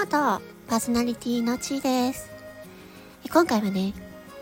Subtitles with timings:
[0.00, 2.30] ノートパーソナリティのちーです。
[3.30, 3.92] 今回はね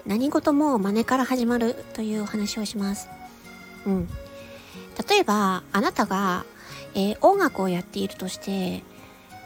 [0.07, 3.09] 何事も真似から始まるというお話をします。
[3.85, 4.09] うん。
[5.09, 6.45] 例えばあなたが、
[6.95, 8.85] えー、音楽をやっているとして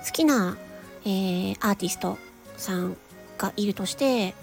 [0.04, 0.58] 好きな、
[1.06, 2.18] えー、アーティスト
[2.58, 2.98] さん
[3.38, 4.34] がいるとして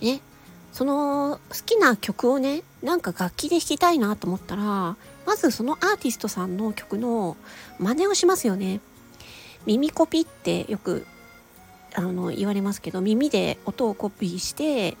[0.00, 0.22] ね
[0.72, 4.96] その好きな曲をねなんか楽器で弾きたいなと思ったら
[5.26, 7.36] まずそのアーティストさんの曲の
[7.78, 8.80] 真似をしますよね。
[9.68, 11.06] 耳コピってよく
[11.94, 14.96] あの言われますけど耳で音をコピーして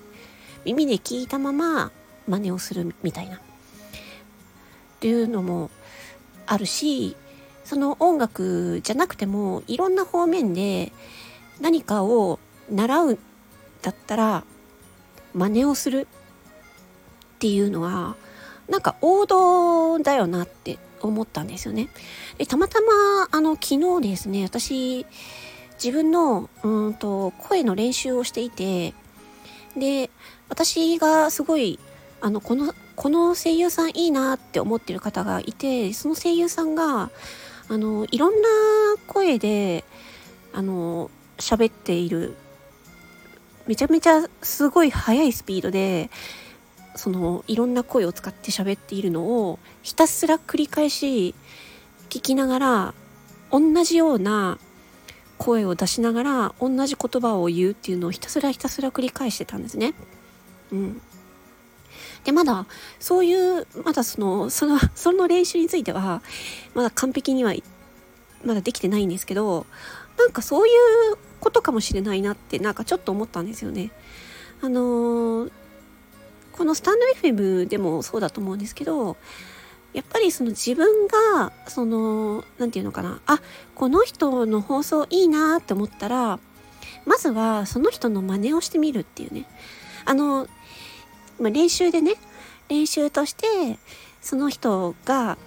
[0.66, 1.90] 耳で聞いたまま
[2.26, 3.36] 真似をするみたいな。
[3.36, 3.40] っ
[5.00, 5.70] ていうのも
[6.44, 7.16] あるし
[7.64, 10.92] その音楽じゃなくてもいろんな方面で
[11.60, 12.38] 何かを
[12.70, 13.18] 習う
[13.80, 14.44] だったら
[15.34, 16.08] 真似をする
[17.36, 18.16] っていうのは
[18.68, 21.88] なんか王道だよなって思ったんですよね。
[22.38, 25.06] でたまたまあの昨日ですね私
[25.82, 28.94] 自分のうんと声の練習をしていて
[29.76, 30.10] で
[30.48, 31.78] 私がすごい
[32.20, 37.10] あのこのこの声優さんいいなって思ってる方がいてその声優さんが
[37.68, 38.48] あのいろんな
[39.06, 39.84] 声で
[40.52, 42.34] あの喋っている
[43.68, 46.10] めちゃめちゃすごい速いスピードで
[46.94, 51.34] そのいろんな声を使って喋っているのをひたすら繰り返し
[52.08, 52.94] 聞きながら
[53.50, 54.58] 同じような
[55.38, 59.94] 声を出しながら同じ言葉を言うっていうのをひたすらひたすら繰り返してたんですね。
[60.72, 61.00] うん。
[62.24, 62.66] で、まだ、
[62.98, 66.20] そういう、まだその、その、その練習については、
[66.74, 67.54] まだ完璧には、
[68.44, 69.66] まだできてないんですけど、
[70.18, 73.90] なんかそういうことかもしれないなって、なんかちょっと思ったんですよね。
[74.60, 75.52] あのー、
[76.58, 79.16] このスタンド FM でもそうだと思うんですけど、
[79.92, 83.40] やっぱりその自分が、その、なんていうのかな、あ、
[83.76, 86.40] この人の放送いいなって思ったら、
[87.06, 89.46] まずはその人の真似をしてみるっていうね。
[90.04, 90.48] あの、
[91.38, 92.16] まあ、練習でね、
[92.68, 93.78] 練習として、
[94.20, 95.38] その人が、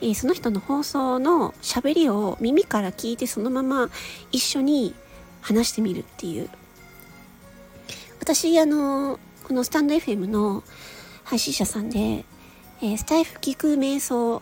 [0.00, 3.90] え、その人の放送の喋りを耳から聞いてそのまま
[4.32, 4.94] 一緒に
[5.42, 6.48] 話してみるっていう。
[8.18, 10.62] 私、あの、このスタンド FM の
[11.24, 12.26] 配信者さんで、
[12.82, 14.40] えー、スタイフ聞く瞑想っ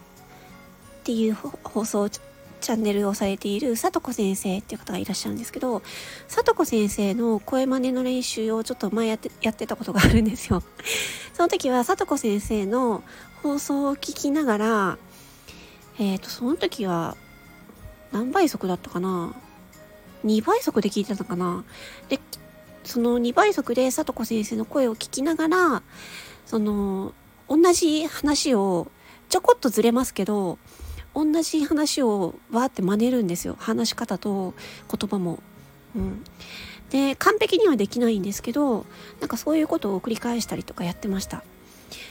[1.04, 5.80] ていう放送チャンネルをされているさとこ先生っていう方がいらっしゃるんですけど、
[6.26, 10.64] さとこ先生の声真似の練習をちょっと前やって、やってたことがあるんですよ。
[11.34, 13.04] その時はさとこ先生の
[13.44, 14.98] 放送を聞きながら、
[16.00, 17.16] えっ、ー、と、その時は
[18.10, 19.36] 何倍速だったかな
[20.24, 21.64] ?2 倍速で聞いてたのかな？
[22.08, 22.18] で、
[22.86, 25.82] その2倍速でさとこ先生の声を聞きながら、
[26.46, 27.12] その、
[27.48, 28.90] 同じ話を、
[29.28, 30.58] ちょこっとずれますけど、
[31.14, 33.56] 同じ話をわーって真似るんですよ。
[33.58, 34.54] 話し方と
[34.88, 35.40] 言葉も。
[35.96, 36.24] うん。
[36.90, 38.86] で、完璧にはできないんですけど、
[39.20, 41.42] なんかそういうことを繰り返したりとかやってました。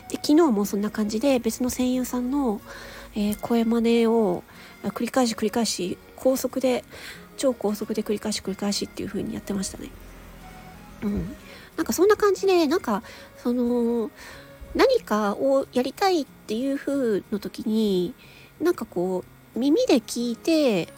[0.09, 2.59] で、昨日もそんな感じで別の声優さんの、
[3.16, 4.44] えー、声真似を
[4.84, 6.84] 繰り返し繰り返し高速で
[7.38, 9.90] 超高速で繰り返し繰り返しっていう風にやってましたね。
[11.03, 11.35] うん、
[11.78, 13.03] なんかそんな感じでなんか
[13.38, 14.09] その
[14.73, 18.13] 何かをやりたいっていう風の時に
[18.59, 19.23] なんかこ
[19.56, 20.89] う耳で聞いて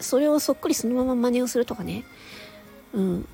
[0.00, 2.04] それをそっくりそのまま真似をするとかね、
[2.92, 3.28] うん、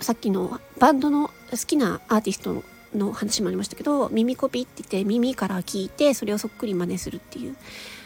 [0.00, 2.62] さっきのバンドの好きなアーティスト
[2.94, 7.56] の話もありましたけど耳コピって言って耳から聞いてそれをそっくり真似するっていう。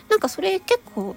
[0.09, 1.17] なんかそれ結構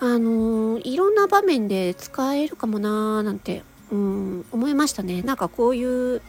[0.00, 5.22] あのー、いろんな場面で使えるかもなーなんてうん、思いましたね。
[5.22, 6.22] なんかこういう、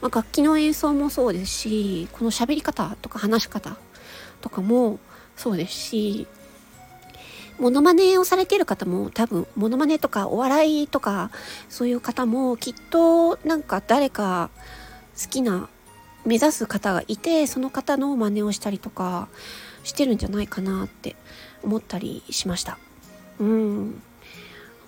[0.00, 3.76] まあ、楽器の演奏もそうですし、この喋り方とか話し方
[4.40, 4.98] とかも
[5.36, 6.26] そうですし、
[7.58, 11.30] モノマネをされている方も多分、モノマネとかお笑いとか、
[11.68, 14.50] そういう方もきっとなんか誰か
[15.20, 15.68] 好きな
[16.24, 19.28] 目指す方がいて、その方の真似をしたりとか
[19.84, 21.16] してるんじゃないかなって
[21.62, 22.78] 思ったりしました。
[23.38, 24.02] うん。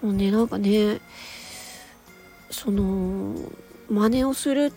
[0.02, 1.00] もうね、なんかね、
[2.50, 3.34] その
[3.88, 4.72] 真似をする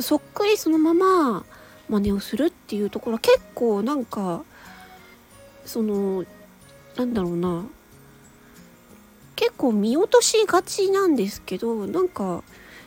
[0.00, 1.44] そっくりそのまま
[1.88, 4.42] 真似をするっていうところ結構なんか
[5.64, 6.24] その
[6.96, 7.64] なんだろうな
[9.36, 12.42] 結構見落としがちなんですけどなんか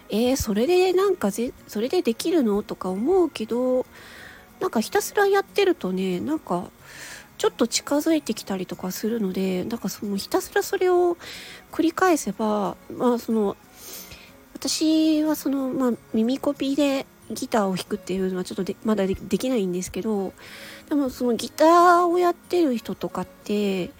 [0.10, 3.86] えー、それでなんかぜそれでできるのとか思うけど
[4.60, 6.70] なんかひたすらやってるとねなんか
[7.38, 11.18] ちょっと近づいてきたりとかするのでなんかそのひたすらそれを
[11.72, 13.58] 繰り返せばまあその
[14.68, 20.34] 私はその、まあ、耳コピーでギターを弾くっていうのはちょっとでまだできないんですけど
[20.90, 23.92] でもそのギターをやってる人とかって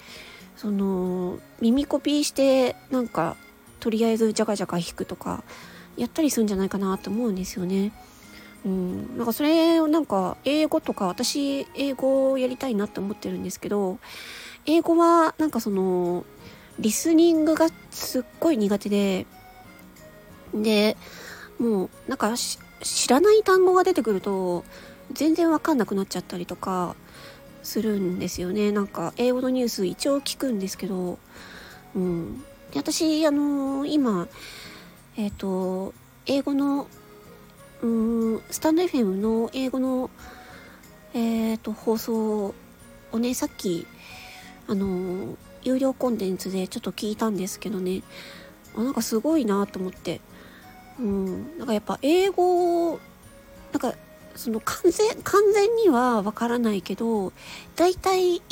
[0.56, 3.36] その耳コピーしてなんか
[3.78, 5.44] とりあえずジャカジャカ弾くとか
[5.96, 7.92] やったりするんじゃないかなと思うんですよね。
[8.64, 14.00] うん、なんかそれをなんか英語とか私英語をやりたいなって思ってるんですけど
[14.64, 16.24] 英語はなんかその
[16.80, 19.26] リスニングがすっごい苦手で
[20.62, 20.96] で
[21.58, 22.34] もうなんか
[22.82, 24.64] 知らない単語が出てくると
[25.12, 26.96] 全然わかんなくなっちゃったりとか
[27.62, 28.70] するんですよね。
[28.70, 31.18] なんか英語のニュース一応聞くんですけど、
[31.94, 32.38] うん、
[32.72, 34.28] で私あのー、今
[35.16, 35.94] えっ、ー、と
[36.26, 36.86] 英語の
[37.82, 40.10] うんスタンド FM の英語の
[41.14, 42.54] えっ、ー、と放送
[43.12, 43.86] をねさっき
[44.68, 48.02] あの有料コンテンツでちょっと聞いたんですけどね。
[48.76, 50.20] あなんかすごいなと思って。
[51.00, 51.58] うん。
[51.58, 52.98] なんかやっぱ英語
[53.72, 53.94] なんか
[54.34, 57.32] その完全完全にはわからないけど
[57.74, 58.42] 大体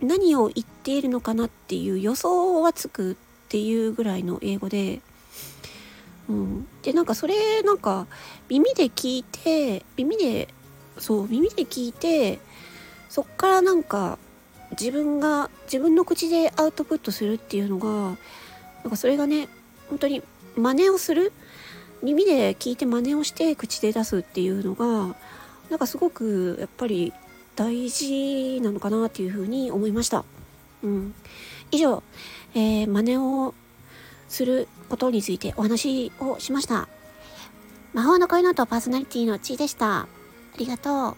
[0.00, 3.14] 何を言っているのかなっていう予想はつくっ
[3.48, 5.00] ていうぐらいの英語で、
[6.28, 8.06] うん、でなんかそれなんか
[8.48, 10.48] 耳で聞いて耳で
[10.98, 12.38] そう耳で聞いて
[13.08, 14.18] そっからなんか
[14.72, 18.16] 自分が自分の口でアウトプットするっていうのが
[18.82, 19.48] なんかそれがね
[19.88, 20.22] 本当に
[20.56, 21.32] 真似をする
[22.02, 25.16] 耳で聞いて真似をして口で出すっていうのが
[25.70, 27.12] なんかすごくやっぱり
[27.56, 30.24] 大事なのかなっていうふうに思いました。
[30.82, 31.14] うん、
[31.72, 32.02] 以上、
[32.54, 33.54] えー、真似を
[34.28, 36.88] することについてお話をしました。
[37.94, 40.02] 魔法の恋のとパーソナリティのちーでした。
[40.02, 40.06] あ
[40.56, 41.16] りがとう。